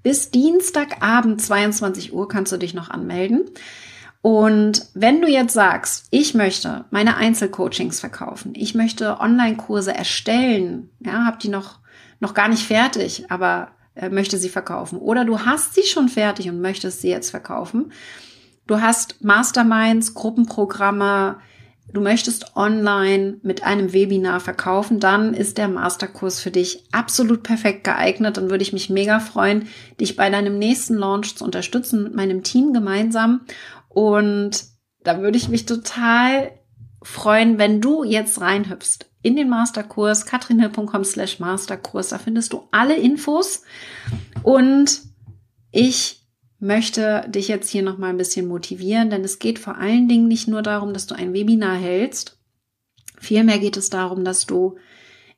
Bis 0.02 0.32
Dienstagabend 0.32 1.40
22 1.42 2.12
Uhr 2.12 2.28
kannst 2.28 2.52
du 2.52 2.58
dich 2.58 2.74
noch 2.74 2.90
anmelden. 2.90 3.52
Und 4.24 4.88
wenn 4.96 5.22
du 5.22 5.28
jetzt 5.28 5.54
sagst, 5.54 6.08
ich 6.10 6.34
möchte 6.34 6.86
meine 6.90 7.18
Einzelcoachings 7.18 8.00
verkaufen, 8.00 8.54
ich 8.56 8.74
möchte 8.74 9.20
Online-Kurse 9.20 9.94
erstellen, 9.94 10.90
ja, 11.00 11.26
hab 11.26 11.40
die 11.40 11.50
noch, 11.50 11.78
noch 12.20 12.34
gar 12.34 12.48
nicht 12.48 12.64
fertig, 12.64 13.30
aber 13.30 13.68
äh, 13.96 14.10
möchte 14.10 14.38
sie 14.38 14.50
verkaufen. 14.50 15.00
Oder 15.00 15.26
du 15.26 15.40
hast 15.40 15.74
sie 15.74 15.84
schon 15.84 16.10
fertig 16.10 16.50
und 16.50 16.62
möchtest 16.62 17.02
sie 17.02 17.10
jetzt 17.10 17.30
verkaufen. 17.30 17.92
Du 18.68 18.82
hast 18.82 19.24
Masterminds, 19.24 20.14
Gruppenprogramme, 20.14 21.38
du 21.94 22.02
möchtest 22.02 22.56
online 22.56 23.38
mit 23.44 23.64
einem 23.64 23.94
Webinar 23.94 24.40
verkaufen, 24.40 25.00
dann 25.00 25.34
ist 25.34 25.58
der 25.58 25.68
Masterkurs 25.68 26.40
für 26.40 26.52
dich 26.52 26.88
absolut 26.92 27.44
perfekt 27.44 27.84
geeignet. 27.84 28.38
Dann 28.38 28.50
würde 28.50 28.64
ich 28.64 28.74
mich 28.74 28.90
mega 28.90 29.20
freuen, 29.20 29.68
dich 30.00 30.16
bei 30.16 30.30
deinem 30.30 30.58
nächsten 30.58 30.96
Launch 30.96 31.38
zu 31.38 31.44
unterstützen 31.46 32.04
mit 32.04 32.16
meinem 32.16 32.44
Team 32.44 32.74
gemeinsam. 32.74 33.42
Und 33.88 34.66
da 35.04 35.22
würde 35.22 35.38
ich 35.38 35.48
mich 35.48 35.66
total 35.66 36.52
freuen, 37.06 37.58
wenn 37.58 37.82
du 37.82 38.04
jetzt 38.04 38.42
reinhüpfst 38.42 39.06
in 39.22 39.36
den 39.36 39.50
Masterkurs 39.50 40.26
katrinhill.com 40.26 41.04
slash 41.04 41.40
Masterkurs. 41.40 42.10
Da 42.10 42.18
findest 42.18 42.54
du 42.54 42.68
alle 42.72 42.96
Infos 42.96 43.64
und 44.44 45.02
ich 45.72 46.24
möchte 46.60 47.26
dich 47.28 47.48
jetzt 47.48 47.70
hier 47.70 47.84
noch 47.84 47.98
mal 47.98 48.10
ein 48.10 48.18
bisschen 48.18 48.48
motivieren, 48.48 49.10
denn 49.10 49.24
es 49.24 49.40
geht 49.40 49.60
vor 49.60 49.78
allen 49.78 50.08
Dingen 50.08 50.28
nicht 50.28 50.48
nur 50.48 50.64
darum, 50.64 50.94
dass 50.94 51.06
du 51.06 51.16
ein 51.16 51.34
Webinar 51.34 51.76
hältst. 51.76 52.40
Vielmehr 53.20 53.60
geht 53.60 53.78
es 53.78 53.90
darum, 53.90 54.24
dass 54.24 54.46
du 54.46 54.78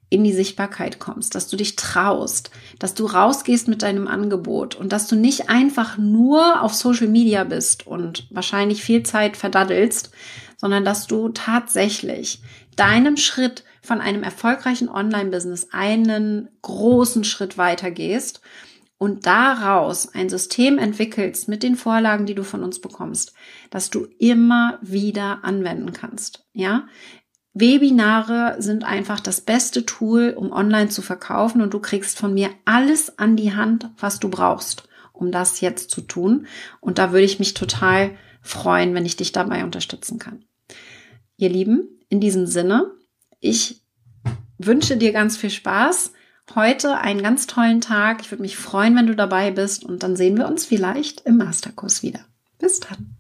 in 0.09 0.24
die 0.24 0.33
Sichtbarkeit 0.33 1.00
kommst, 1.00 1.36
dass 1.36 1.50
du 1.50 1.57
dich 1.57 1.75
traust, 1.75 2.51
dass 2.79 2.93
du 2.93 3.05
rausgehst 3.05 3.67
mit 3.67 3.81
deinem 3.81 4.07
Angebot 4.07 4.75
und 4.75 4.93
dass 4.93 5.07
du 5.07 5.17
nicht 5.17 5.50
einfach 5.50 5.97
nur 5.97 6.62
auf 6.62 6.74
Social 6.74 7.07
Media 7.07 7.43
bist 7.43 7.86
und 7.86 8.25
wahrscheinlich 8.29 8.81
viel 8.81 9.03
Zeit 9.03 9.36
verdaddelst, 9.36 10.12
sondern 10.57 10.83
dass 10.83 11.07
du 11.07 11.29
tatsächlich 11.29 12.41
deinem 12.75 13.15
Schritt 13.15 13.63
von 13.81 14.01
einem 14.01 14.23
erfolgreichen 14.23 14.89
Online-Business 14.89 15.69
einen 15.71 16.49
großen 16.61 17.23
Schritt 17.23 17.57
weitergehst 17.57 18.41
und 18.97 19.25
daraus 19.25 20.13
ein 20.13 20.29
System 20.29 20.77
entwickelst 20.77 21.47
mit 21.47 21.63
den 21.63 21.75
Vorlagen, 21.75 22.25
die 22.25 22.35
du 22.35 22.43
von 22.43 22.63
uns 22.63 22.81
bekommst, 22.81 23.33
dass 23.69 23.89
du 23.89 24.07
immer 24.17 24.79
wieder 24.81 25.43
anwenden 25.43 25.93
kannst. 25.93 26.45
Ja, 26.51 26.87
Webinare 27.53 28.55
sind 28.59 28.83
einfach 28.83 29.19
das 29.19 29.41
beste 29.41 29.85
Tool, 29.85 30.33
um 30.35 30.51
online 30.51 30.89
zu 30.89 31.01
verkaufen 31.01 31.61
und 31.61 31.73
du 31.73 31.79
kriegst 31.79 32.17
von 32.17 32.33
mir 32.33 32.49
alles 32.65 33.17
an 33.17 33.35
die 33.35 33.55
Hand, 33.55 33.89
was 33.97 34.19
du 34.19 34.29
brauchst, 34.29 34.87
um 35.11 35.31
das 35.31 35.61
jetzt 35.61 35.89
zu 35.89 36.01
tun. 36.01 36.45
Und 36.81 36.99
da 36.99 37.11
würde 37.11 37.25
ich 37.25 37.39
mich 37.39 37.55
total 37.55 38.11
freuen, 38.48 38.94
wenn 38.94 39.06
ich 39.06 39.16
dich 39.16 39.32
dabei 39.32 39.63
unterstützen 39.63 40.20
kann. 40.20 40.46
Ihr 41.38 41.50
Lieben, 41.50 41.88
in 42.10 42.20
diesem 42.20 42.48
Sinne, 42.48 42.92
ich 43.39 43.82
wünsche 44.58 44.98
dir 44.98 45.12
ganz 45.12 45.38
viel 45.38 45.50
Spaß 45.51 46.12
heute 46.56 46.98
einen 46.98 47.22
ganz 47.22 47.48
tollen 47.48 47.82
Tag. 47.82 48.22
Ich 48.22 48.32
würde 48.32 48.42
mich 48.42 48.58
freuen, 48.58 48.96
wenn 48.96 49.08
du 49.08 49.16
dabei 49.16 49.51
bist 49.51 49.84
und 49.84 50.04
dann 50.04 50.16
sehen 50.16 50.38
wir 50.38 50.48
uns 50.48 50.66
vielleicht 50.66 51.22
im 51.22 51.38
Masterkurs 51.38 52.04
wieder. 52.04 52.22
Bis 52.58 52.80
dann. 52.80 53.16